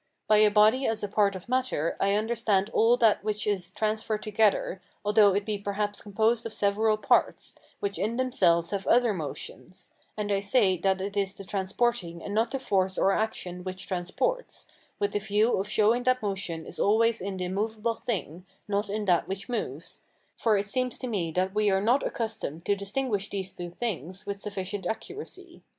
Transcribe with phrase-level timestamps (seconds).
[0.27, 4.23] By a body as a part of matter, I understand all that which is transferred
[4.23, 9.91] together, although it be perhaps composed of several parts, which in themselves have other motions;
[10.17, 13.85] and I say that it is the transporting and not the force or action which
[13.85, 14.67] transports,
[14.97, 19.05] with the view of showing that motion is always in the movable thing, not in
[19.05, 20.01] that which moves;
[20.35, 24.25] for it seems to me that we are not accustomed to distinguish these two things
[24.25, 25.61] with sufficient accuracy.